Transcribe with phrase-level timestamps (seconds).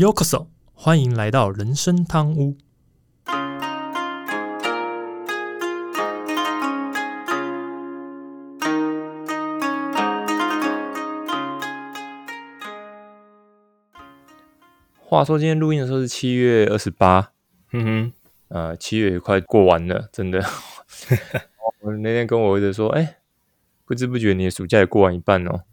[0.00, 2.56] Yokoso，欢迎来到人生汤屋。
[14.96, 17.32] 话说今天录音的时候是七月二十八，
[17.72, 18.12] 嗯哼，
[18.48, 20.42] 呃，七月也快过完了，真的。
[21.82, 23.18] 我那天跟我儿子说，哎、
[23.84, 25.64] 不知不觉你的暑假也过完一半哦。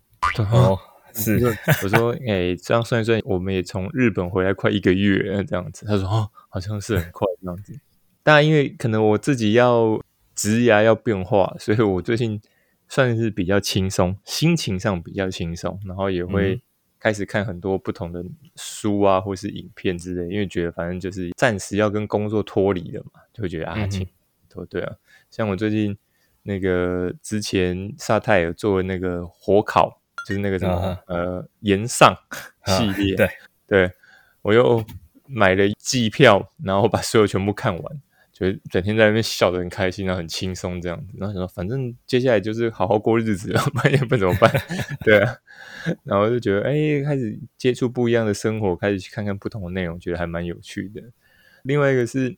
[0.52, 0.78] 哦，
[1.18, 5.85] 是，我说，哎、这样算一算，我们也从日本回来快一个月，这样子。
[5.85, 7.80] 他说，哦，好像是很快这样子。
[8.23, 9.99] 当然，因为可能我自己要
[10.35, 12.39] 职涯要变化，所以我最近
[12.88, 16.61] 算是比较轻松，心情上比较轻松，然后也会嗯
[16.99, 18.23] 开始看很多不同的
[18.55, 24.08] 书啊，或是影片之类，因为觉得反正就是暂时要跟工作脱离了嘛，就会觉得啊，嗯哼轻
[24.49, 24.95] 对对啊。
[25.30, 25.97] 像我最近
[26.44, 32.13] 那个之前沙泰有做的那个火烤，就是那个什么、啊呃岩上
[32.66, 33.30] 系列，对，
[33.66, 33.91] 对
[34.41, 34.84] 我又
[35.26, 38.02] 买了季票，然后把所有全部看完，
[38.33, 41.14] 就是整天在那边笑得很开心，然后很轻松这样子。
[41.17, 44.52] 然后想说，反正接下来就是好好过日子了， 不然也不怎么办。
[45.05, 45.38] 对啊，
[46.03, 51.02] 然后就觉得，哎、开始接触不一样的生活，开始去看看不同的内容，觉得还蛮有趣的。
[51.64, 52.36] 另外一个是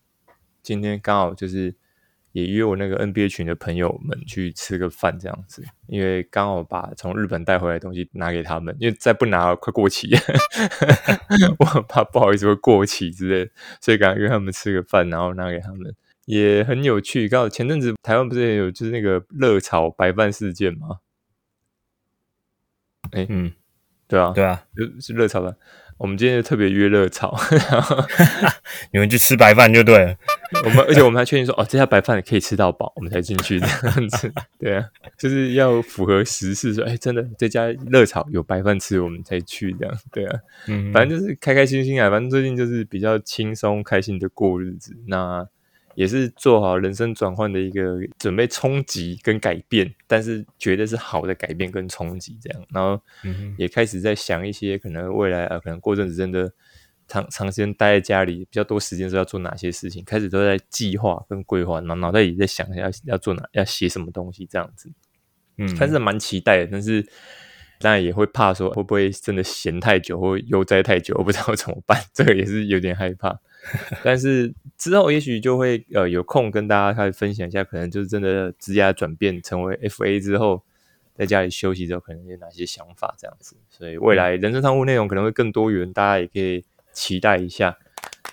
[0.61, 1.73] 今天刚好就是
[2.31, 10.09] 也约我那个 NBA 群的朋友们去吃个饭这样子，因为刚好把从日本带回来的东西拿给他们，因为再不拿快过期，
[11.59, 15.95] 我很怕不好意思会过期之类的，所以赶快约他们吃个饭，然后拿给他们。
[16.25, 20.99] 也很有趣，刚好前阵子台湾不是也有就是那个热炒白饭事件吗？
[23.11, 23.51] 哎、嗯，
[24.07, 25.57] 对啊，对啊，就是热炒饭。
[25.99, 27.37] 我们今天就特别约热炒，
[27.69, 27.97] 然 后
[28.93, 30.15] 你们去吃白饭就对了。
[30.63, 34.31] 我们而且我们还确定说，哦，这家白饭可以吃到饱，我们才进去这样子。
[34.57, 34.85] 对啊，
[35.17, 39.93] 就是要符合时事，说，哎，真的这家热炒有白饭吃，我们才去这样。
[40.11, 44.95] 对啊，嗯，反正就是开开心心啊，反正最近就是比较轻松开心的过日子。
[45.05, 45.45] 那
[45.99, 52.65] 也是做好人生转换的一个准备冲击跟改变，但是觉得是好的改变跟冲击这样。
[52.69, 52.97] 然后
[53.57, 56.49] 也开始在想一些可能未来啊，可能过阵子真的
[57.05, 64.89] 长长时间待在家里比较多时间的时候要做哪些事情，开始都在计划跟规划，然后脑袋里在想要要做哪要写什么东西这样子。
[65.57, 67.05] 嗯，但是蛮期待的，但是
[67.77, 73.37] 当然也会怕说会不会真的闲太久或悠哉太久，我不知道怎么办， 这个也是有点害怕。
[74.03, 80.63] 但是之后也许就会呃有空跟大家开始分享一下，可能就是真的职业转变成为 FA 之后，
[81.13, 83.57] 在家里休息之后可能有哪些想法这样子。
[83.69, 87.77] 所以未来人生商务内容可能会更多元，大家也可以期待一下。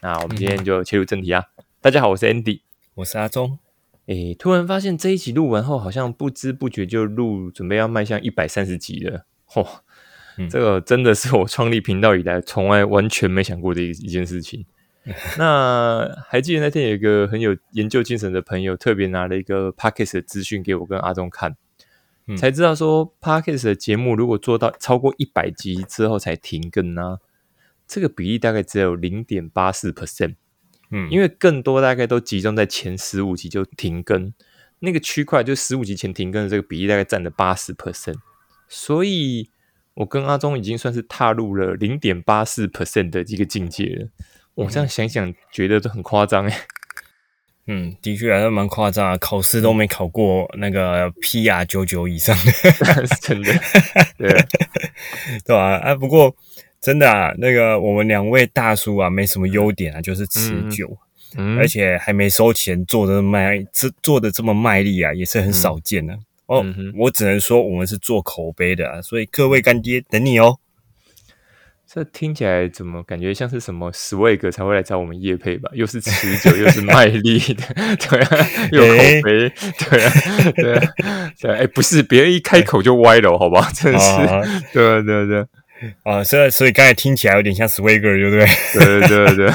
[0.02, 1.44] 那我们今天就切入正题啊！
[1.80, 2.60] 大家好，我是 Andy。
[2.94, 3.58] 我是阿忠。
[4.06, 9.26] 诶，突然发现这一集录完后，好像不知不觉就录，准备要迈向一百三十集了。
[9.48, 9.66] 嚯、
[10.38, 14.64] 嗯这个真的是我创立频道以来从来完全没想过的一一件事情。
[15.38, 21.56] 那还记得那天有一个很有研究精神的朋友，特别拿了一个 Podcast 的资讯给我跟阿忠看，
[22.26, 27.18] 嗯才知道说 Podcast 的节目如果做到超过一百集之后才停更呢、
[27.86, 30.34] 这个比例大概只有零点八四 percent。
[30.90, 34.32] 嗯，因为更多大概都集中在前十五集就停更，
[34.80, 38.16] 那个区块就十五集前停更的这个比例大概占了八十 percent，
[38.68, 39.50] 所以
[39.94, 44.08] 我跟阿忠已经算是踏入了零点八四 percent 的一个境界了。
[44.56, 46.56] 我这样想想，觉得都很夸张哎。
[47.68, 52.52] 嗯，的确还是蛮夸张啊，考试都没考过那个 PR 九九以上的，
[53.06, 53.52] 是真的，
[54.16, 54.30] 对。
[54.32, 54.46] 啊，
[55.44, 55.94] 对吧、啊？
[55.94, 56.34] 不过
[56.80, 60.96] 真的啊，那个我们两位大叔啊，没什么优点啊，就是持久，
[61.36, 66.14] 嗯而且还没收钱，做的卖，这做的这么卖力啊，也是很少见的、
[66.46, 70.58] 哦嗯，我只能说我们是做口碑的啊，所以各位干爹等你哦。
[71.96, 75.70] 这听起来怎么感觉像是什么 Swag 才会来找我们叶配吧？
[75.72, 77.64] 又是持久又是卖力的，
[77.96, 79.52] 对啊，又有口碑，
[79.88, 80.12] 对啊，
[80.54, 80.92] 对啊，
[81.40, 83.70] 对啊，哎，不是，别人一开口就歪了，好吧？
[83.72, 84.42] 真的是，啊
[84.74, 85.46] 对啊，对啊，对
[86.02, 86.16] 啊。
[86.18, 88.46] 啊，所以所以刚才听起来有点像 Swagger，对不对？
[88.72, 89.50] 对对对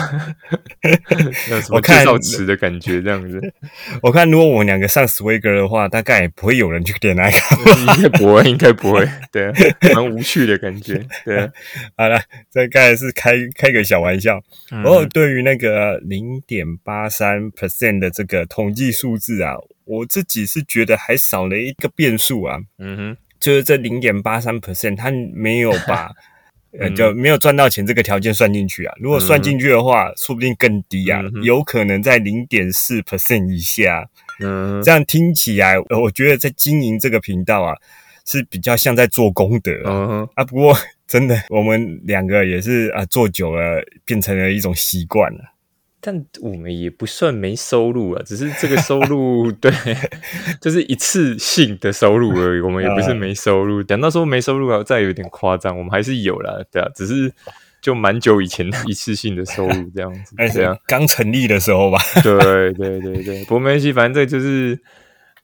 [0.82, 3.42] 对， 我看介绍词的感觉这样子，
[4.02, 7.38] 我看如果我们两个上 Swagger 的话，大概也不会有人去点那个。
[7.96, 9.54] 应该不会，应该不会，对啊，
[9.94, 11.50] 蛮无趣的感觉，对啊，
[11.98, 12.22] 好了，
[12.52, 14.40] 这刚才是开开个小玩笑。
[14.72, 19.54] 嗯然后对于那个零点八三 percent 的这个统计数字啊，
[19.86, 26.10] 我自己是觉得还少了一个变数啊，嗯哼，就是这零点八三 percent 他没有把。
[26.80, 28.94] 呃，嗯就没有赚到钱这个条件算进去啊。
[28.98, 34.08] 如果算进去的话，说不定更低啊，嗯有可能在零点四 percent 以下。
[34.40, 37.76] 嗯哼，这样听起来，呃我觉得在经营这个频道啊，
[38.26, 39.92] 是比较像在做功德啊。
[40.10, 40.74] 嗯，啊，不过
[41.06, 45.40] 真的，我们两个也是啊，做久了变成了一种习惯了。
[46.04, 49.72] 但我们也不算没收入啊，只是这个收入 对，
[50.60, 52.60] 就是一次性的收入而已。
[52.62, 57.32] 我们也不是没收入，等到说没收入啊，再有点夸张，我们还是有啦，对啊，只是
[57.82, 62.00] 就蛮久以前的一次性的收入这样子，这样刚成立的时候吧。
[62.24, 64.80] 对对对对，不过没关系，反正这就是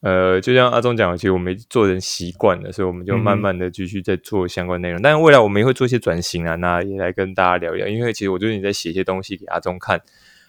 [0.02, 5.00] 呃，就像阿忠讲的，其实我们做人习惯了，所以我们就慢慢的继续在做相关内容。
[5.04, 7.88] 但是未来我们也会做一些转型啊，那也来跟大家聊一聊。
[7.88, 10.02] 因为其实我最近在写一些东西给阿忠看。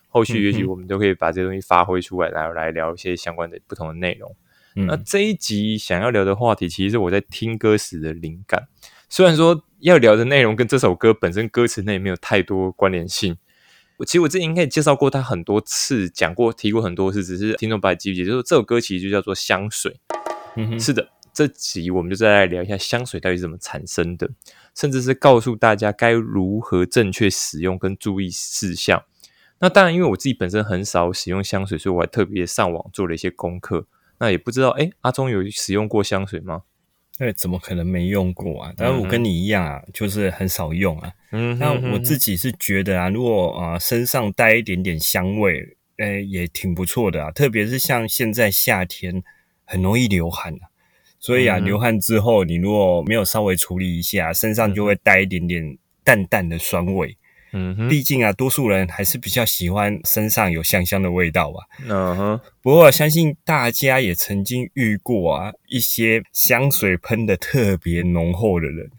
[0.08, 4.34] 后续也许我们都可以把这些东西发挥出来，然后来聊一些相关的不同的内容。
[4.86, 8.68] 那这一集想要聊的话题，其实是我在听歌时的灵感。
[9.08, 13.36] 虽然说要聊的内容跟这首歌本身歌词内没有太多关联性，
[13.96, 18.30] 我其实我之前应该介绍过它很多次，讲过提过很多次，只是听众不太记不记得。
[18.30, 19.98] 就是这首歌其实就叫做香水。
[20.54, 24.30] 嗯，是的，这集我们就再来聊一下香水到底是怎么产生的，
[24.76, 29.02] 甚至是告诉大家该如何正确使用跟注意事项。
[29.60, 33.86] 那当然，因为我自己本身很少使用香水，所以我还特别上网做了一些功课。
[34.20, 36.62] 那也不知道，哎，阿忠有使用过香水吗？
[37.18, 38.72] 哎，怎么可能没用过啊？
[38.76, 41.12] 当然，我跟你一样啊，就是很少用啊。
[41.32, 47.32] 嗯，那我自己是觉得啊，如果啊身上带一点点香味，哎，也挺不错的啊。
[47.32, 49.20] 特别是像现在夏天
[49.64, 50.70] 很容易流汗啊，
[51.18, 57.17] 所以啊，流汗之后你如果没有稍微处理一下，身上就会带一点点淡淡的酸味。
[57.52, 61.60] 嗯，毕竟啊，多数人还是比较喜欢身上有香香的味道吧。
[61.88, 68.90] 嗯哼，不过相信大家也曾经遇过啊，一些香水喷的特别浓厚的人，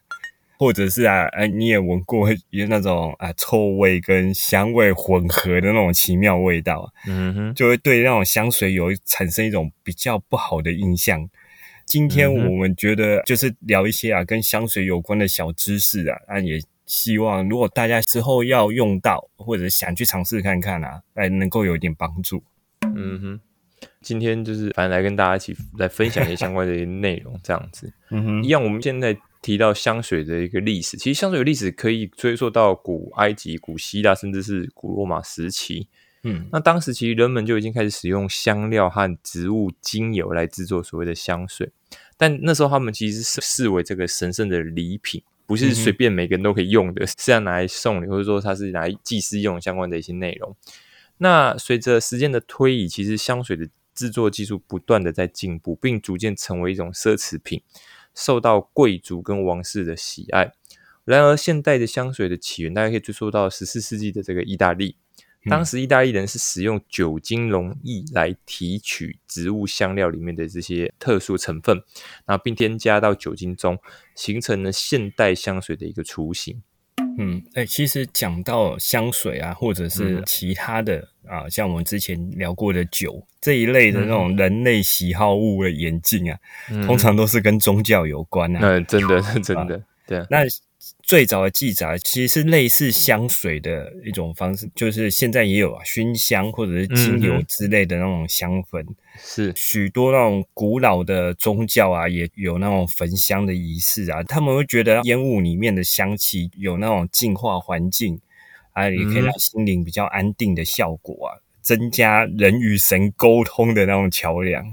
[0.58, 6.92] 或者是啊，哎，你也闻过有那种啊臭味跟香味混合的那种奇妙味道。
[7.06, 11.30] 嗯哼，就会对那种香水有产生一种比较不好的印象。
[11.86, 16.60] 今天我们觉得就是聊一些啊跟香水有关的小知识啊，那也。
[16.90, 22.44] 希望如果大家之后要用到，或者想去尝试看看啊，哎，能够有一点帮助。
[22.96, 23.40] 嗯哼，
[24.02, 27.94] 今天就是反正来跟大家一起来分享一些相关的一些内容，这样子。
[28.10, 35.88] 嗯哼，一样，我们现在提到香水的一个历史，其实香水的历史可以追溯到古埃及、古希腊，甚至是古罗马时期。
[36.24, 41.72] 嗯，那当时其实人们就已经开始使用香料和植物精油来制作所谓的香水，
[42.18, 45.22] 但那时候他们其实是视为这个神圣的礼品。
[45.50, 50.56] 不是随便每个人都可以用的，是要拿来送礼，或者说它是拿来祭祀用相关的一些内容。
[51.18, 57.64] 那随着时间的推移，其实香水的制作技术不断的在进步，并逐渐成为一种奢侈品，
[58.14, 60.52] 受到贵族跟王室的喜爱。
[61.04, 64.98] 然而，现代的香水的起源，大家可以追溯到十四世纪的这个意大利。
[65.48, 71.82] 当时意大利人是使用酒精溶液来提取植物香料里面的这些特殊成分，
[72.26, 73.78] 然后并添加到酒精中，
[74.16, 76.62] 形成了现代香水的一个雏形。
[77.18, 86.38] 嗯，哎，其实讲到香水啊，或者是其他的啊，像我们之前聊过的酒这一类的那种人类喜好物的演进啊，
[86.86, 88.60] 通常都是跟宗教有关啊。
[88.62, 90.26] 嗯，真的， 真的，对。
[90.30, 90.44] 那
[91.04, 98.86] 最早的记载其实是类似香水的一种方式，就是现在也有啊，熏香或者是精油之类的那种香氛。
[99.18, 104.24] 是许多那种古老的宗教啊，也有那种焚香的仪式啊。
[104.24, 108.20] 他们会觉得烟雾里面的香气有那种净化环境
[108.72, 114.66] 啊，也可以让心灵比较安定的效果啊，增加人与神沟通的那种桥梁。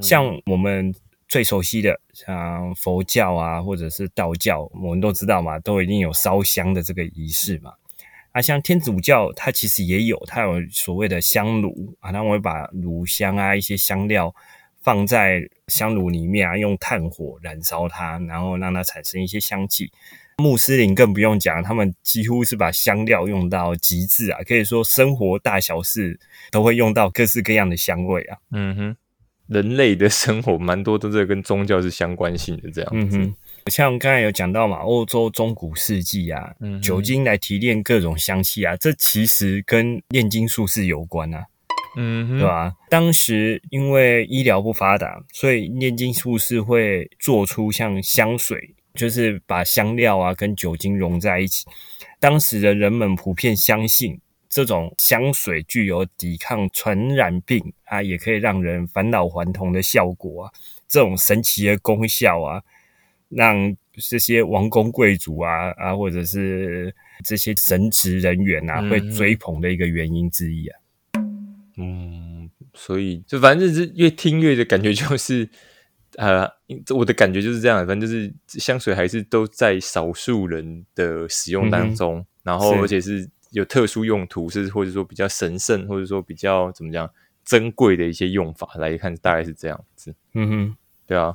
[0.00, 0.94] 像我们。
[1.28, 7.72] 最熟悉的像佛教啊，或者是道教，我们都知道嘛，都一定有烧香的这个仪式嘛。
[8.32, 14.34] 啊，像天主教，它其实也有，它有所谓的香炉啊，那我会把炉香啊一些香料
[14.82, 19.90] 放在香炉里面啊，用炭火燃烧它，然后让它产生一些香气。
[20.38, 26.18] 穆斯林更不用讲，他们几乎是把香料用到极致啊，可以说生活大小事
[26.50, 28.38] 都会用到各式各样的香味啊。
[28.52, 28.96] 嗯哼。
[29.48, 33.32] 人类的生活蛮多都是跟宗教是相关性的，这样子。
[33.66, 41.44] 像刚才有讲到嘛，欧洲中古世纪啊，酒精来提炼各种香气啊，这其实跟炼金术士有关啊，
[41.96, 42.72] 嗯，对吧？
[42.88, 51.66] 当时因为医疗不发达，所以炼金术士会做出像香水，就是把香料啊跟酒精融在一起。
[52.20, 54.20] 当时的人们普遍相信。
[54.48, 60.52] 这种香水具有抵抗传染病啊，也可以让人返老还童的效果啊，
[60.88, 62.62] 这种神奇的功效啊，
[63.28, 70.78] 让这些王公贵族啊啊，或者是这些神职人员啊，会追捧的一个原因之一啊。
[71.76, 75.48] 嗯，所以就反正就是越听越的感觉就是。
[76.16, 76.50] 呃，
[76.96, 87.10] 我的感觉就是这样，反正就是香水还是都在少数人的使用当中，然后而且是有特殊用途，是或者说比较神圣，或者说比较怎么讲
[87.44, 90.14] 珍贵的一些用法来看，大概是这样子。
[90.34, 90.76] 嗯哼，
[91.06, 91.34] 对啊。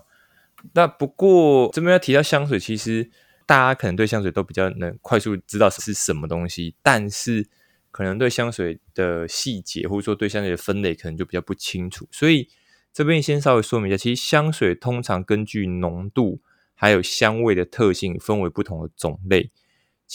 [0.74, 3.10] 那不过这边要提到香水，其实
[3.46, 7.48] 大家可能对香水都比较能快速知道是什么东西，但是
[7.92, 12.08] 可能对香水的细节或者说对香水的分类可能就比较不清楚。
[12.12, 12.48] 所以
[12.94, 16.40] 这边先稍微说明一下，其实香水通常根据浓度
[16.76, 19.52] 还有香味的特性分为不同的种类，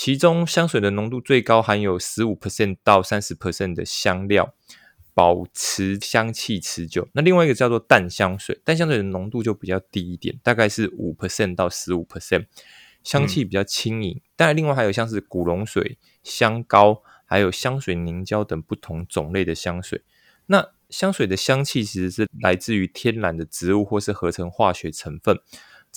[0.00, 4.54] 其中香水的浓度最高含有十五 percent 到三十 percent 的香料。
[5.12, 7.08] 保持香气持久。
[7.14, 12.46] 那另外一个叫做淡香水，淡香水的浓度就比较低一点，大概是五 percent 到十五 percent，
[13.02, 14.20] 香气比较轻盈。
[14.36, 20.02] 当然，另外还有像是古龙水、香膏，还有香水凝胶等不同种类的香水。
[20.46, 25.40] 那香水的香气其实是来自于天然的植物或是合成化学成分，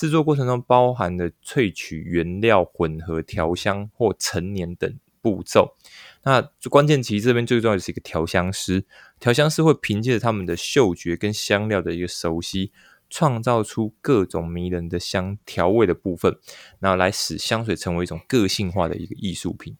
[0.01, 4.91] 制作过程中包含的萃取原料、混合调香或陈年等
[5.21, 5.75] 步骤。
[6.23, 8.83] 那最关键其实这边最重要的是一个调香师，
[9.19, 12.71] 调香师会凭借着他们的嗅觉跟香料的一个熟悉，
[13.11, 16.35] 创造出各种迷人的香调味的部分，
[16.79, 19.77] 然后来使香水成为一种个性化的一个艺术品。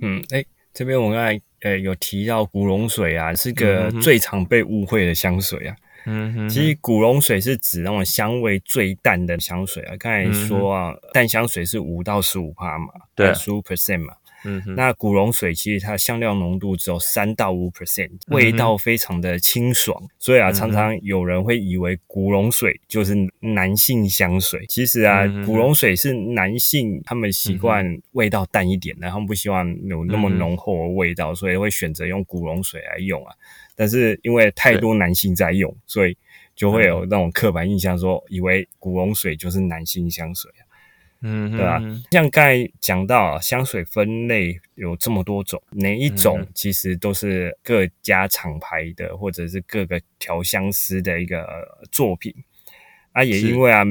[0.00, 5.74] 嗯，哎，这边我刚才呃有提到古龙水啊，是个最常被误会的香水啊。
[5.76, 9.94] 嗯哼，其实古龙水是指那种香味最淡的香水啊。
[9.98, 14.14] 刚才说啊，淡香水是五到十五帕嘛，对，十五 percent 嘛。
[14.42, 24.64] 嗯，那古龙水其实它香料浓度只有三到五 percent，味道非常的清爽，所以啊，常常有人会以为古龙水就是男性香水。
[24.66, 33.34] 其实啊，古龙水是男性他们习惯味道淡一点的，他们不希望有那么浓厚的味道，所以会选择用古龙水来用啊。
[33.80, 36.14] 但是因为太多男性在用，所以
[36.54, 40.62] 就会有那种刻板印象，说以为古龙水就是男性香水啊。
[41.22, 41.80] 嗯，对吧？
[42.10, 51.46] 像刚才讲到香水分类有这么多种，哪一种其实都是各家厂牌的，或者是各个调香师的一个
[51.90, 52.34] 作品
[53.12, 53.24] 啊。
[53.24, 53.82] 也因为啊，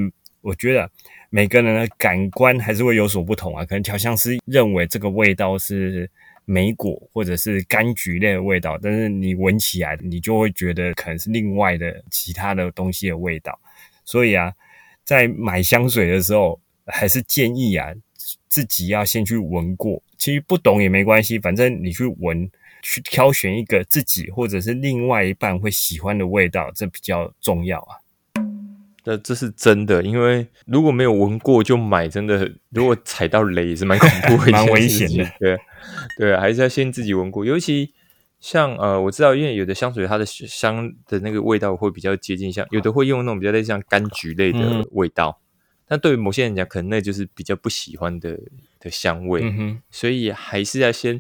[0.42, 0.88] 我觉得
[1.32, 3.66] 每个人的感官还是会有所不同啊。
[3.66, 6.08] 可能调香师认为这个味道是
[6.50, 13.60] 莓果或者是柑橘类的味道，但是你闻起来，你就会觉得可能是另外的其他的东西的味道。
[14.04, 14.52] 所以啊，
[15.04, 16.60] 在买香水的时候。
[16.92, 17.94] 还是建议啊，
[18.48, 20.02] 自己要先去闻过。
[20.18, 22.50] 其实不懂也没关系，反正你去闻，
[22.82, 27.94] 去挑选一个自己或者是另外一半会喜欢的味道，这比较重要啊。
[29.04, 35.32] 这这是真的，因为如果没有闻过就买，真的如果踩到雷也是蛮恐怖、 蛮危险的。
[35.40, 35.56] 对
[36.18, 37.46] 对，还是要先自己闻过。
[37.46, 37.94] 尤其
[38.40, 45.42] 像呃，我知道，因为有的香水它的香的那个味道会比较接近，像有的会用那种比较类似像柑橘类的味道。
[45.88, 48.40] 那对于某些人讲，可能那就是比较不喜欢的
[48.80, 49.42] 的香味，
[49.90, 51.20] 所以还是要先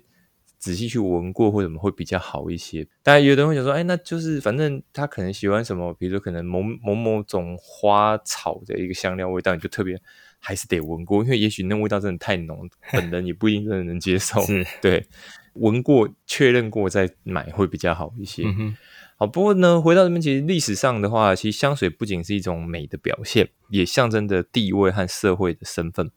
[0.60, 2.88] 仔细去闻过，或者会比较好一些。
[3.02, 10.00] 当然，有的人会想说，哎，那就是反正他可能喜欢什么，比如说可能某某某种花草的一个香料味道，你就特别
[10.39, 14.41] 还是得闻过，因为也许那味道真的太浓， 本人也不一定真的能接受。
[14.81, 15.05] 对，
[15.53, 18.43] 闻过确认过再买会比较好一些。
[19.17, 26.10] 好，不过呢，回到这边，其实历史上的话，其实香水不仅是一种美的表现，也象征着地位和社会的身份。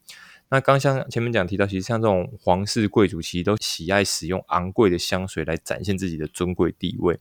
[0.49, 7.19] 那刚像前面讲提到，其实像这种皇室贵族，其实都喜爱使用昂贵的香水来展现自己的尊贵地位。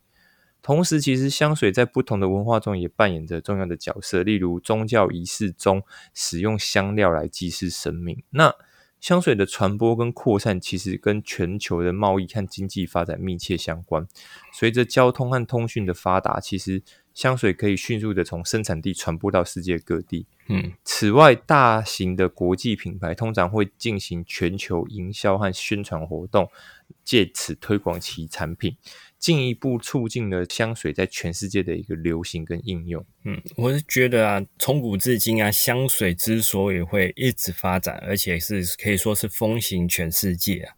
[0.63, 5.83] 同时，其实香水在不同的文化中也扮演着重要的角色，例如宗教仪式中
[6.15, 8.23] 使用香料来祭祀神明。
[8.31, 8.55] 那
[9.01, 14.07] 香水的传播跟扩散，其实跟全球的贸易和经济发展密切相关。
[14.53, 16.81] 随着交通和通讯的发达，其实
[17.13, 20.27] 香水可以迅速的从生产地传播到世界各地。
[20.47, 26.49] 嗯，此外，大型的国际品牌通常会进行全球营销和宣传活动，
[27.05, 28.77] 借此推广其产品。
[29.19, 33.07] 进一步促进了香水在全世界的一个流行跟应用。
[33.23, 40.75] 嗯，我是觉得啊，从古至今啊，香水之所以会一直发展，而且是可以说是风行全世界啊，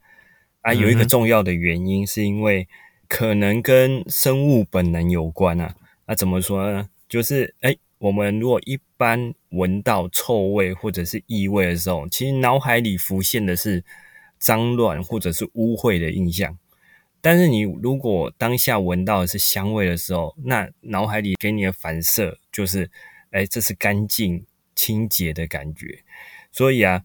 [0.60, 2.68] 啊，有一个重要的原因是因为
[3.08, 5.74] 可能跟生物本能有关啊。
[6.06, 6.90] 那怎么说呢？
[7.08, 13.82] 就是哎，我们如果一般闻到臭味或者是异味的时候，其实脑海里浮现的是
[14.44, 16.58] 脏乱或者是污秽的印象。
[17.22, 22.90] 但是你如果当下闻到的是香味的时候，那脑海里给你的反射就是，
[23.30, 26.00] 哎，这是干净清洁的感觉。
[26.52, 27.02] 所以啊，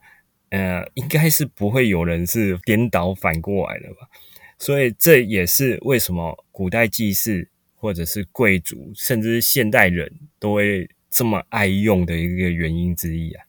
[0.50, 4.10] 呃，应该是不会有人是颠倒反过来的吧？
[4.58, 13.46] 所以这也是为什么古代祭祀或者是贵族，甚至是现代人都会这么爱用的一个原因之一啊。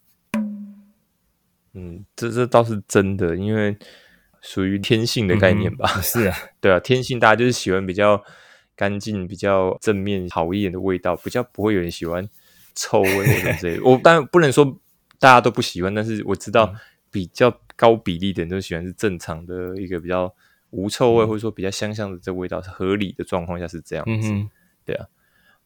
[1.75, 3.77] 嗯，这这倒是真的，因为
[4.41, 5.87] 属于天性的概念吧。
[6.03, 8.23] 是啊， 对啊，天性大家就是喜欢比较
[8.75, 12.29] 干净、比较正面、好一点的味道，比较不会有人喜欢
[12.75, 13.83] 臭味或者之类的。
[13.89, 14.65] 我当然不能说
[15.19, 16.75] 大家都不喜欢，但是我知道
[17.11, 20.35] 比较高比例的人都喜欢是正常的一个比较
[20.71, 24.33] 无臭味，或者说比较香香的这味道是合理的状况下是这样子。
[24.85, 25.07] 对啊。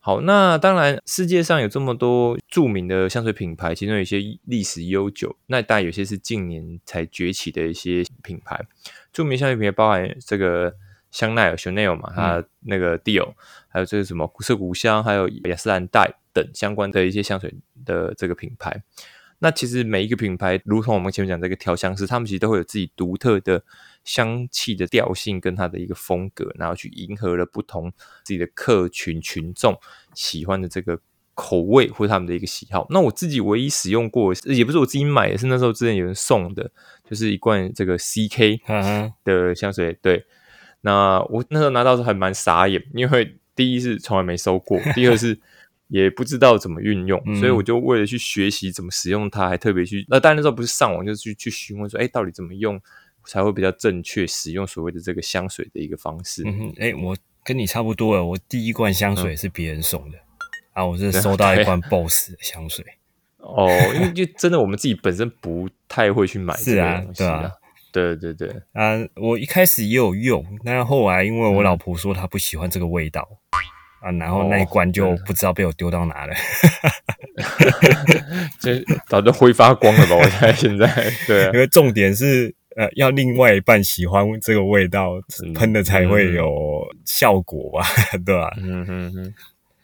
[0.06, 8.60] 好，那当然，世界上有这么多著名的香水品牌，其中有一些历史悠久，那当然有些是近年才崛起的一些品牌。
[9.14, 10.74] 著名香水品牌包含这个
[11.10, 13.32] 香奈儿 Chanel 嘛，它那个 Dior，
[13.68, 17.54] 还有这个什么涩谷香，还有雅诗兰黛等相关的一些香水
[17.86, 18.82] 的这个品牌。
[19.44, 23.62] 那其实每一个品牌，如同我们前面讲这个调香师，他们其实都会有自己独特的
[24.02, 27.92] 香气的调性跟它的一个风格，然后去迎合了不同
[28.24, 29.78] 自己的客群群众
[30.14, 30.98] 喜欢的这个
[31.34, 32.86] 口味或者他们的一个喜好。
[32.88, 36.70] 那我自己唯一使用过，也不是我自己买的，是那时候之前有人送的，
[37.06, 38.60] 就是一罐这个 CK
[39.24, 39.92] 的香水。
[40.00, 40.24] 对，
[40.80, 45.38] 那我那时候拿到时候还蛮傻眼，因为第一是从来没收过，第二是。
[45.94, 52.80] 也不知道怎么运用，所以我就为了去学习怎么使用它，还特别去那当然那时候不是上网，就是去去询问说，哎，到底怎么用
[53.24, 56.42] 才会比较正确使用所谓的这个香水的一个方式。
[56.44, 60.18] 嗯哼，哎，我跟你差不多了，我第一罐香水是别人送的
[60.72, 62.84] 啊，我是收到一罐 BOSS 的香水。
[63.38, 67.52] 哦，因为就真的我们自己本身不太会去买这个东西啊。
[67.92, 73.28] 对对对啊，我一开始也有用，但后来因为我老婆说她不喜欢这个味道。
[74.04, 76.34] 啊，然后那一罐就不知道被我丢到哪了，
[78.60, 78.70] 就
[79.08, 80.16] 早就挥发光了吧？
[80.16, 80.86] 我猜现在
[81.26, 85.12] 对，因为重点是呃，要另外一半喜欢这个味道，
[85.54, 87.86] 喷的才会有效果吧？
[88.26, 88.52] 对吧？
[88.58, 89.34] 嗯哼哼。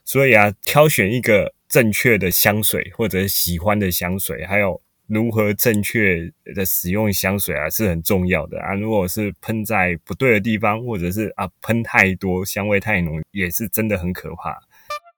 [0.04, 4.80] 所以啊，挑选一个正确的香水或者喜欢的香水，还有。
[5.10, 8.74] 如何正确的使用香水啊，是很重要的啊。
[8.74, 14.50] 如果是喷在不对的地方，或者是啊喷太多，香味太浓，也是真的很可怕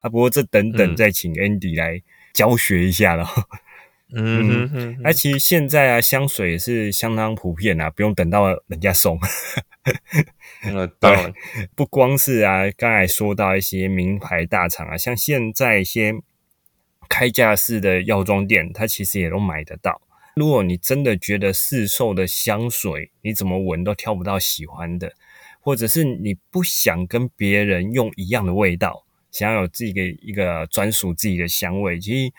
[0.01, 0.09] 啊。
[0.09, 2.01] 不过这等等再请 Andy 来
[2.33, 3.29] 教学一下了。
[4.15, 9.19] 嗯嗯，那其实现在啊，香水也是相当普遍啊，不用等到人家送。
[10.65, 11.31] 呃， 当然，
[11.75, 16.15] 不光是啊，刚才说到一些名牌大厂啊，像现在一些。
[17.13, 20.01] 开架式的药妆店，它其实也都买得到。
[20.35, 25.13] 如果你真的觉得市售的香水你怎么闻都挑不到喜欢的，
[25.61, 32.33] 或者是你不想跟别人用一样的味道，想要有自己的一个专属自己的香味，其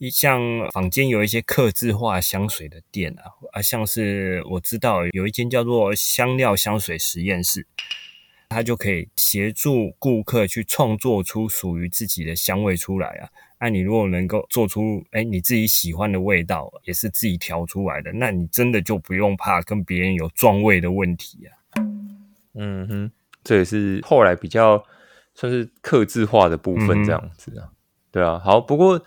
[0.00, 0.40] 实像
[0.72, 7.66] 坊间有一些刻字化香水的店啊，啊，像是我知道有一间叫做香料香水实验室，
[8.48, 13.28] 它就可以协助顾客去创作出属于自己的香味出来啊。
[13.64, 21.80] 那你如果能够做出哎你自己喜欢的味道，也是自己调出来的，那你真的就不用怕跟别人有撞味的问题啊。
[22.52, 23.10] 嗯哼，
[23.42, 24.84] 这也是后来比较
[25.34, 27.70] 算是克制化的部分，这样子啊。
[28.12, 29.02] 对啊，好，不过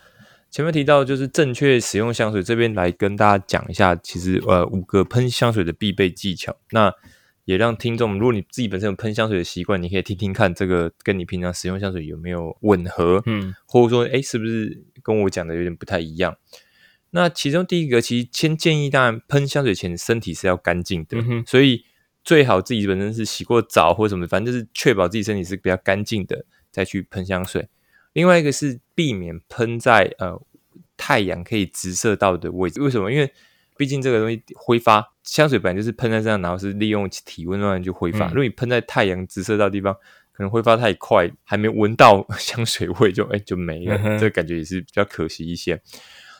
[0.50, 6.58] 前面提到就是正确使用香水，这边来跟大家讲一下，其实呃五个喷香水的必备技巧。
[6.72, 6.92] 那
[7.48, 16.36] 也让听众，如果你自己本身有喷香水的习惯，你可以听听看，这个跟你平常使用香水有没有吻合，嗯，或者说，哎，是不是跟我讲的有点不太一样？
[17.12, 21.86] 那其中第一个，其实先建议，当然喷香水前身体是要干净的，所以
[22.22, 27.70] 最好自己本身是洗过澡或什么，反正就是确保自己身体是比较干净的再去喷香水。
[28.12, 30.38] 另外一个是避免喷在呃
[30.98, 33.10] 太阳可以直射到的位置，为什么？
[33.10, 33.32] 因为
[33.78, 38.28] 毕竟这个东西挥发香水本来就是喷在身上，然后是利用体温慢慢就挥发。
[38.30, 39.94] 如果你喷在太阳直射到地方，
[40.32, 45.82] 可能挥发太快，还没闻到 香水味就哎就没了，这个感觉也是比较可惜一些。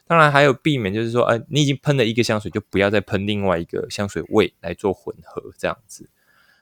[0.06, 6.10] 当然还有避免，就是说，哎，你已经喷了一个香水，就不要再喷另外一个香水味来做混合这样子。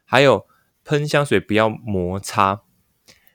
[0.04, 0.46] 还有
[0.84, 2.62] 喷香水不要摩擦，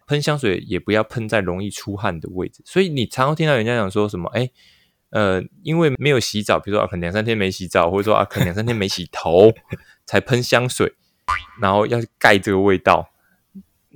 [0.07, 2.63] 喷香水也不要喷在容易出汗的位置。
[2.65, 4.51] 所以你常常听到人家讲说什么，哎。
[5.11, 9.53] 呃，因为没有洗澡，比如说啊，可能两三天没洗澡，或者说啊，可能两三天没洗头，
[10.07, 10.95] 才喷香水，
[11.61, 13.11] 然后要盖这个味道，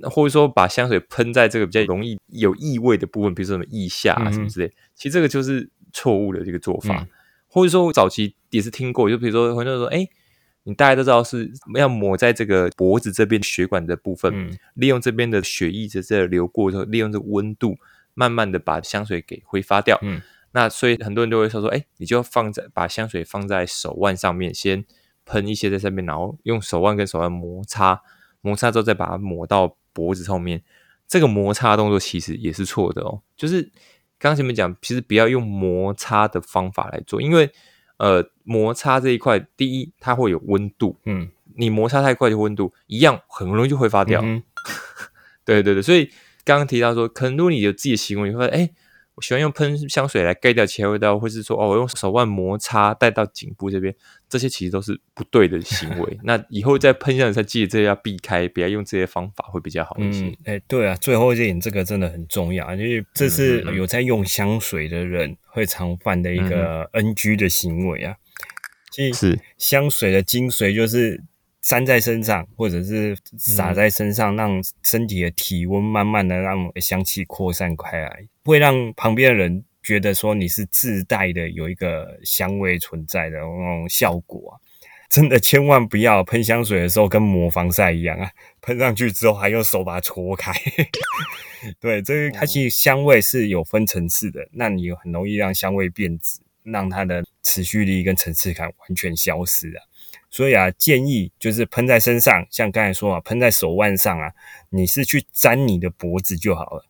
[0.03, 7.07] 或者说把香水喷在这个比较容易有异味的部分，比如说什么腋下啊什么之类，其实这个就是错误的这个做法。
[7.47, 10.05] 或者说早期也是听过，就比如说很多人说，哎，
[10.63, 17.77] 你大家都知道是要抹在这个脖子这边血管的部分，利用这边的血液在这流过之后，利用这个温度，
[18.13, 19.97] 慢慢的把香水给挥发掉。
[20.55, 24.85] 那所以很多人都会说说，哎，你就放在把香水放在手腕上面，先
[25.25, 28.01] 喷一些在上面，然后用手腕跟手腕摩擦，
[28.39, 30.63] 摩擦之后再把它抹到脖子后面。
[31.09, 33.21] 这个摩擦动作其实也是错的哦。
[33.35, 33.63] 就是
[34.17, 37.51] 刚刚前面讲，其实不要用摩擦的方法来做，因为
[37.97, 44.21] 呃，摩擦这一块，第一它会有温度，嗯，你摩擦太快就温度一样，很容易就挥发掉。
[45.43, 46.05] 对对对，所以
[46.45, 48.71] 刚刚提到说，可能如果你有自己的行为，你会发现哎。
[49.15, 53.95] 我喜欢用喷香水来盖掉其他味道，或是说哦，我用手腕摩擦带到颈部这边，
[54.27, 56.19] 这些其实都是不对的行为。
[56.23, 60.37] 那以后再喷香水，记得这要避开，不要用这些方法会比较好一些。
[60.43, 68.15] 哎，对啊，最后一点这个真的很重要，因为这是有在用香水的人会常犯的一个 NG 的行为啊。
[69.13, 71.23] 是香水的精髓就是。
[71.67, 84.53] 粘在身上，或者是洒在身上，让身体的体温慢慢的让香气扩散开来，会让旁边的人觉得说你是自带的有一个香味存在的那种效果啊！
[85.09, 88.29] 真的千万不要喷香水的时候跟抹防晒一样啊，
[88.61, 90.51] 喷上去之后还用手把它搓开。
[91.79, 99.81] 对，这个它其实香味是有分层次的，那你很容易让香味变质，让它的持续力跟层次感完全消失啊。
[100.35, 104.29] 所以啊，建议就是喷在身上，像刚才说啊，喷在手腕上啊，
[104.69, 106.85] 你是去粘你的脖子就好了，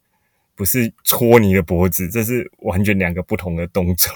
[0.55, 4.11] 不是戳你的脖子，这是完全两个不同的动作。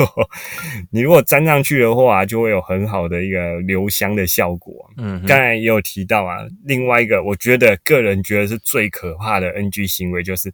[0.89, 4.89] 你如果粘上去的话，就会有很好的一个留香的效果。
[4.98, 10.52] 嗯，刚才也有提到啊，另外一个我觉得个人觉得是最可怕的 NG 行为，就是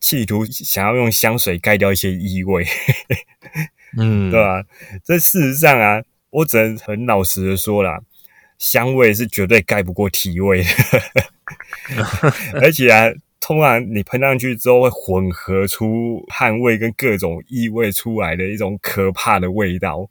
[0.00, 2.64] 企图想要用香水盖掉一些异味。
[3.98, 4.64] 嗯，对吧？
[5.04, 6.02] 这事实上啊。
[6.30, 8.00] 我只能很老实的说啦，
[8.58, 10.68] 香味是绝对盖不过体味的，
[12.60, 20.08] 而且啊，通常你喷上去之后会混合出汗味跟各种异味出来的一种可怕的味道。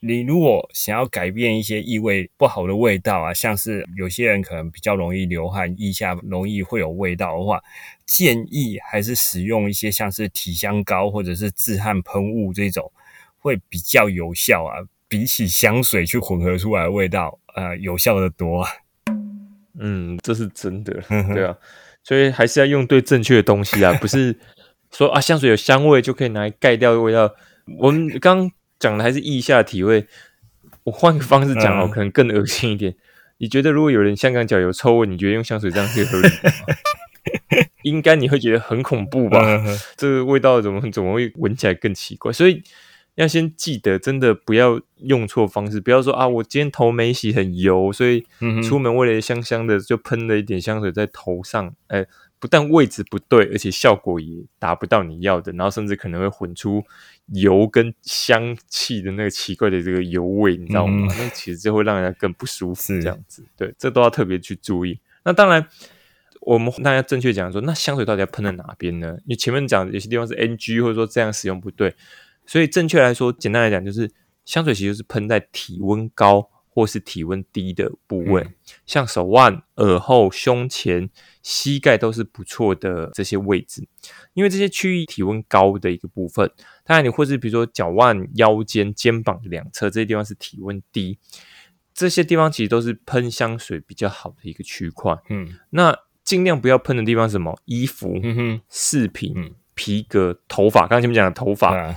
[0.00, 7.62] 你如果想要改变一些异味不好的味道啊，像是有些人可能比较容易流汗，腋下容易会有味道的话，
[8.06, 12.90] 建议还是使用一些像是体香膏或者是自汗喷雾这种，
[13.38, 14.80] 会比较有效啊。
[15.14, 18.66] 比起香水去混合出来的味道，呃，有效的多。
[19.78, 20.92] 嗯，这是真的，
[21.32, 21.56] 对啊，
[22.02, 24.36] 所以还是要用对正确的东西啊， 不是
[24.90, 27.32] 说啊香水有香味就可以拿来盖掉味道。
[27.78, 28.50] 我们刚
[28.80, 30.04] 讲的还是腋下体味，
[30.82, 32.96] 我换个方式讲哦，可能更恶心一点。
[33.38, 36.50] 你觉得如果有人香港脚有臭味，你觉得用香水这样可以合理吗？
[37.84, 39.38] 应该你会觉得很恐怖吧？
[39.96, 42.32] 这个味道怎么怎么会闻起来更奇怪？
[42.32, 42.60] 所以。
[43.14, 45.80] 要先记得，真的不要用错方式。
[45.80, 48.26] 不要说啊，我今天头没洗，很油，所以
[48.62, 51.74] 出门为了香香的，就喷了一点香水在头上。
[51.86, 52.04] 哎，
[52.40, 56.82] 不但位置不对，而且效果也达不到你要的，然后甚至可能会混出
[57.28, 61.06] 油跟香气的那个奇怪的这个油味，你知道吗？
[61.16, 63.00] 那其实就会让人家更不舒服。
[63.00, 64.98] 这样子，对，这都要特别去注意。
[65.24, 65.64] 那当然，
[66.40, 69.16] 我们大家正确讲说，那香水到底要喷在哪边呢？
[69.26, 71.94] 你前面讲有些地方是 NG，或者说这样使用不对。
[72.46, 74.10] 所以正确来说，简单来讲，就是
[74.44, 78.46] 香水其实是喷在体温高或是体温低的部位，
[78.84, 81.08] 像手腕、耳后、胸前、
[81.40, 83.86] 膝盖都是不错的这些位置，
[84.32, 86.50] 因为这些区域体温高的一个部分。
[86.84, 91.18] 当然，你或是比如说脚腕、腰间、肩膀两侧这些地方是体温低，
[91.94, 95.16] 这些地方其实都是喷香水比较好的一个区块。
[95.30, 97.56] 嗯，那尽量不要喷的地方是什么？
[97.66, 98.20] 衣服、
[98.68, 100.80] 饰品、皮革、头发。
[100.82, 101.96] 刚刚前面讲的头发。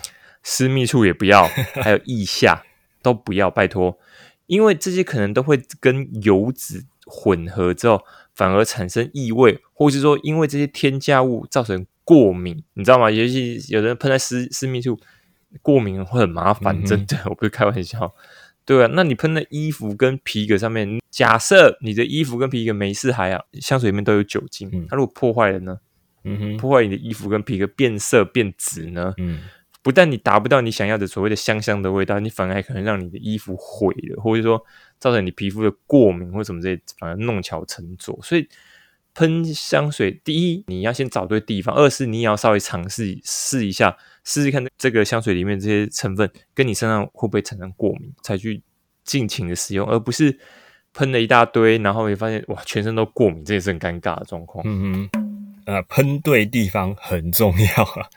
[0.50, 1.46] 私密处也不要，
[1.84, 2.64] 还有腋下
[3.02, 4.00] 都不要，拜托，
[4.46, 8.02] 因为这些可能都会跟油脂混合之后，
[8.34, 13.12] 反而产生异味，或是说因为这些添加物造成过敏，你知道吗？
[13.12, 14.98] 尤其有人喷在私私密处，
[15.62, 18.16] 过敏会很麻烦，真的，我不是开玩笑，
[18.64, 25.80] 对啊，那你喷在衣服跟皮革上面，假设你的衣服跟皮革没事还好，香水里面都有酒精，它如果破坏了呢？
[26.24, 29.14] 嗯哼，破坏你的衣服跟皮革变色变紫呢？
[29.18, 29.42] 嗯。
[29.88, 34.62] 不但你达不到你想要的所谓的香香的味道，你反而还可能让你的衣服毁了，或者说
[35.00, 38.20] 造成你皮肤的过敏或什么这些，反而弄巧成拙。
[38.22, 38.46] 所以
[39.14, 43.96] 喷香水，第一你要先找对地方，二是你也要稍微尝试试一下，
[44.26, 48.62] 试试看这个香水里面这些成分跟你身上会不会产生过敏，才去
[49.06, 50.38] 尽情的使用，而不是
[50.92, 54.66] 喷了一大堆，然后你发现哇全身都过敏，这也是很尴尬的状况。
[54.68, 55.22] 嗯哼，
[55.66, 58.10] 呃，喷对地方很重要啊。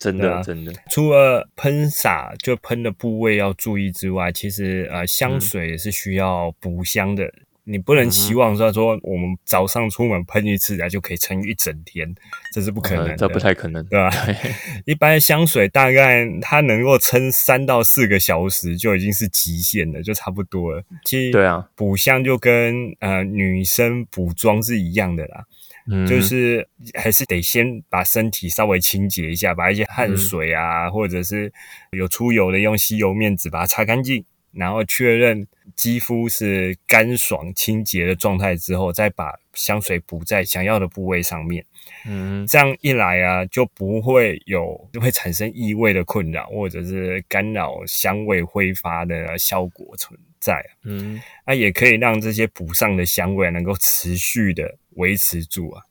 [0.00, 7.30] 真的，真的，除了喷洒就喷的部位要注意之外，其实呃，香水也是需要补香的。
[7.64, 12.12] 你不能期望说说我们早上出门喷一次啊，就可以撑一整天，
[12.52, 14.10] 这是不可能，这不太可能，对吧？
[14.86, 20.82] 一般香水大概它能够撑三到四个小时就已经是极限了，就差不多了。
[21.04, 25.44] 其实，对啊，补香就跟呃女生补妆是一样的啦。
[26.06, 31.52] 就是还是得先把身体稍微清洁一下，把一些汗水啊，或者是
[31.92, 41.64] 有出油的，用吸油面纸把它擦干净，然后确认肌肤是干爽清洁的状态之后，再把香水补在想要的部位上面。
[42.06, 50.64] 嗯，这样一来啊，就不会有会产生异味的困扰，或者是干扰香味挥发的效果存在。
[50.84, 55.82] 嗯，那也可以让这些补上的香味能够持续的维持住啊。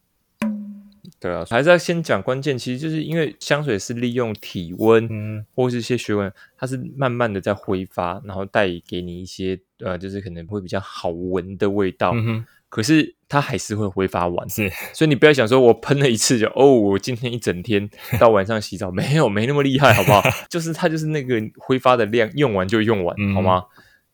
[1.20, 12.12] 对啊，还是要先讲关键，其实就是因为香水是利用体温，嗯，或是一些学问，它是慢慢的在挥发，然后带给你一些呃，就是可能会比较好闻的味道。
[12.14, 12.46] 嗯哼。
[12.70, 20.22] 可是它还是会挥发完，是，所以你不要想说我喷了一次就哦，我今天一整天到晚上洗澡 没有没那么厉害，好不好？
[20.48, 23.64] 就是它就是那个挥发的量用完就用完，好吗？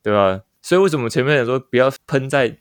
[0.02, 0.39] 对吧？
[0.62, 2.58] 所以为什么前面讲说不要喷在，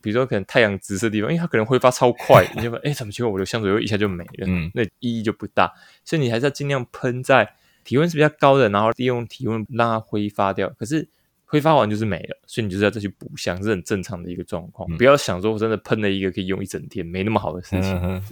[0.00, 4.46] 比如说可能太阳直射地方，因为它可能挥发超快， 你就说哎，怎么结果我的香水又一下就没了？
[4.46, 5.72] 嗯，那意义就不大。
[6.04, 10.68] 所以你还是要尽量喷在体温是比较高的，然后利用体温让它挥发掉。
[10.78, 11.08] 可是。
[11.52, 14.88] 挥发完就是没了，所以你就是要再去补香，是很正常的一个状况。
[14.96, 18.22] 不要想说我真的喷了一个可以用一整天，没那么好的事情。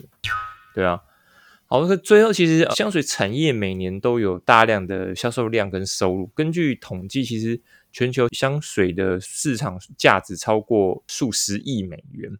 [0.73, 1.01] 对啊，
[1.67, 6.29] 好，那最后其实香水产业每年都有大量的销售量跟收入。
[6.29, 7.61] 根据统计，其实
[7.93, 12.31] 全球香水的市场价值超过数十亿美元，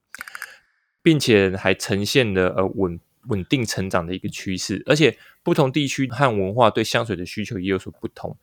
[1.03, 4.83] 并且还呈现了呃稳稳定成长的一个趋势。
[4.87, 8.37] 而且不同地区和文化对香水的需求也有所不同。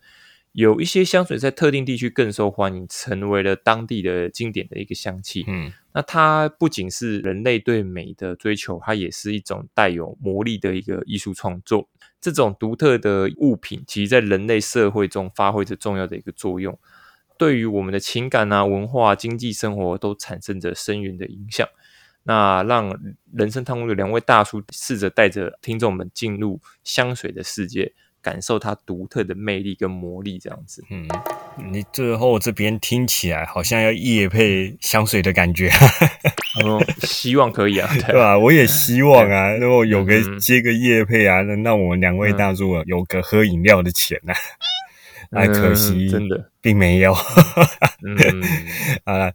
[0.52, 5.44] 有一些香水在特定地区更受欢迎，成为了当地的经典的一个香气。
[5.50, 11.90] 嗯，那它不仅是人类对美的追求，它也是一种带有魔力的一个艺术创作。
[12.22, 16.80] 这种独特的物品，其实在人类社会中发挥着重要的一个作用，
[17.38, 21.68] 对于我们的情感啊、文化、经济生活都产生着深远的影响。
[22.24, 22.98] 那让
[23.34, 27.94] 人生探路的两位大叔试着带着听众们进入香水的世界。
[28.22, 30.84] 感受它独特的魅力跟魔力，这样子。
[30.90, 31.08] 嗯，
[31.72, 35.70] 你最后这边听起来好像要夜配香水的感觉。
[36.64, 38.36] 嗯，希望可以啊， 对吧？
[38.36, 44.34] 我也希望啊，如果有个接个夜配啊，能让我们两位大叔有个喝饮料的钱呢。
[45.32, 47.14] 那可惜，真的并没有。
[48.04, 48.44] 嗯，
[49.06, 49.34] 啊，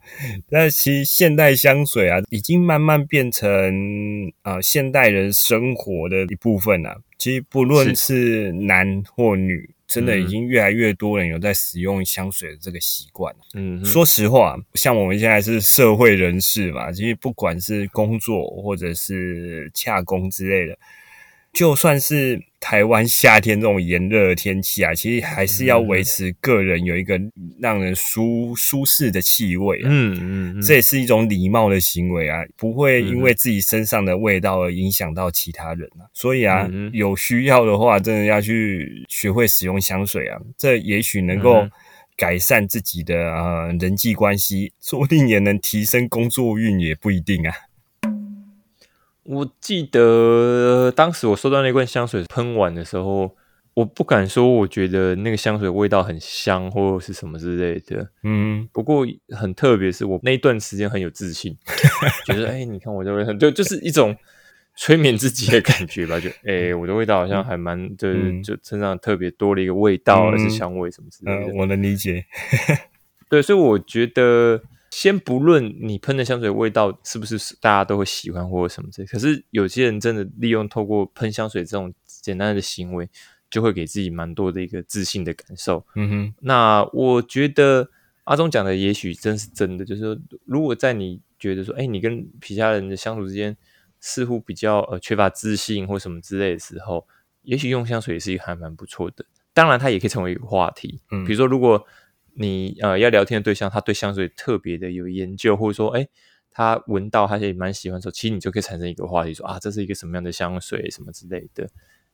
[0.49, 7.01] 那其实现代香水啊，已经慢慢变成啊现代人生活的一部分了。
[7.17, 13.35] 其实不论是男或女，真的已经越来越多人有在使用香水的这个习惯。
[13.53, 20.77] 嗯，说实话，像我们现在是社会人士嘛，其实不管是工作或者是洽工之类的。
[21.53, 27.19] 就算是台湾夏天这种炎热的天气啊，其实还是要维持个人有一个
[27.59, 29.81] 让人舒舒适的气味。
[29.83, 36.05] 嗯嗯，这也是一种礼貌的行为啊，不会因为自己身上的味道而影响到其他人啊。
[36.13, 41.67] 所以啊，有需要的话，真的要去学会使用香水啊，这也许能够
[42.15, 47.53] 改善自己的呃人际关系，说不定也能提升工作运，也不一定啊。
[49.23, 53.35] 我记得当时我收到那罐香水喷完的时候，
[53.75, 58.09] 我不敢说我觉得那个香水味道很香或者是什么之类的。
[58.23, 61.55] 嗯，不过很特别，是我那一段时间很有自信，
[62.25, 64.17] 觉得哎，你看我的味道，就就是一种
[64.75, 66.19] 催眠自己的感觉吧。
[66.19, 71.53] 就哎，我的味道好像还蛮，就是就身上特别多了一个味道，而是香味什么之类的。
[71.55, 72.25] 我能理解。
[73.29, 74.61] 对，所以我觉得。
[74.91, 83.09] 先不论你喷的香水味道是不是大家都会喜欢或者什么之类，可是有些人真的利用透过喷香水这种简单的行为，
[83.49, 85.83] 就会给自己蛮多的一个自信的感受。
[85.95, 87.89] 嗯哼，那我觉得
[88.25, 93.55] 阿忠讲的也许真是真的，就是说，如果在你觉得说，哎，你跟其他人的相处之间
[94.01, 97.07] 似乎比较呃缺乏自信或什么之类的时候，
[97.43, 99.23] 也许用香水也是一个还蛮不错的。
[99.53, 100.99] 当然，它也可以成为一个话题。
[101.11, 101.87] 嗯，比如说如果。
[102.41, 106.07] 你呃要聊天的对象，他对香水特别的有研究，或者说，哎，
[106.51, 111.69] 他闻到他也蛮喜欢的时候，其实你就可以产生一个话题，说啊，这是一个什么样的香水，什么之类的，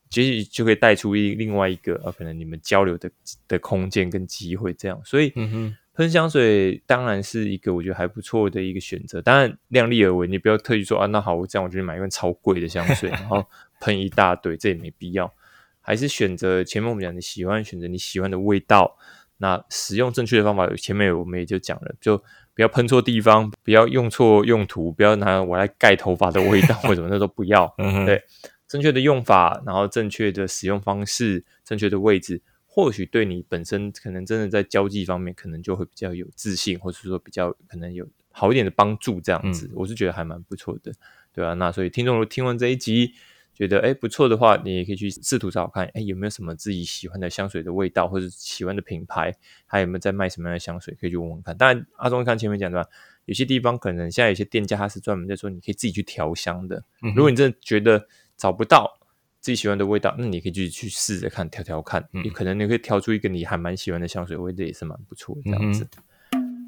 [0.09, 3.09] 其实就可以带出一另外一个呃，可能你们交流的
[3.47, 5.01] 的空间跟机会这样。
[5.03, 5.33] 所以，
[5.93, 13.43] 喷香水当然是一个我觉得还不错的一个选择，当然量力而为，你不要特意说啊，那好，我这样我就去买一罐超贵的香水，然后
[13.81, 15.33] 喷一大堆，这也没必要，
[15.81, 18.95] 还是选择前面我们讲你喜欢选择你喜欢的味道。
[19.37, 22.17] 那使用正确的方法，前面我们也就讲了，就
[22.53, 27.71] 不要喷错地方，不要用错用途，不要拿我来盖头发的味道或者什么那都不要。
[28.05, 28.23] 对，
[28.67, 40.91] 正确的用法，然后正确的使用方式，正确的位置，或许对你本身可能真的在交际方面，可能就会比较有自信，或者说比较可能有好一点的帮助，这样子，我是觉得还蛮不错的，
[41.31, 43.13] 对啊，那所以听众如果听完这一集，
[43.57, 49.33] 觉得哎不错的话，你也可以去试图找看，哎有没有什么自己喜欢的香水的味道，或者喜欢的品牌，
[49.65, 51.57] 还有没有在卖什么样的香水，可以去问问看。
[51.57, 52.87] 当然，阿忠看前面讲的，
[53.25, 56.83] 有些地方可能现在有些店家他是专门在说，你可以自己去调香的。
[57.15, 58.99] 如果你真的觉得找不到
[59.39, 65.87] 自己喜欢的味道，那你可以自己去试着看，调调看，你可能你会调出一个你还蛮喜欢的香水味，这也是蛮不错这样子。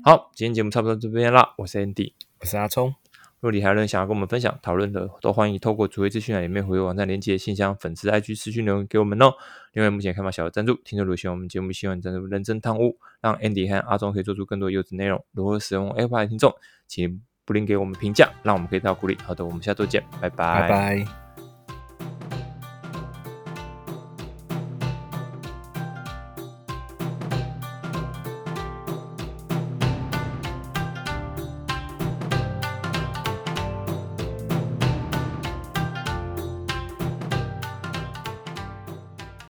[0.03, 1.53] 好，今天节目差不多这边啦。
[1.59, 2.95] 我是 Andy，我是阿聪。
[3.39, 9.33] 若你还有任何想要跟我们分享、讨论的，都欢迎透过主页资讯栏里面回网站连接信箱、粉丝 IG 私讯留言给我们哦。
[9.73, 15.23] 另外，目前开放小额赞助，听众如果喜欢我们节目，希望赞助认真贪污，让 Andy 和阿忠可以做出更多优质内容。
[15.31, 16.53] 如何使用 Apple 的听众，
[16.87, 19.17] 请不吝给我们评价，让我们可以得到鼓励。
[19.23, 21.28] 好的，我们下周见，拜拜，拜拜。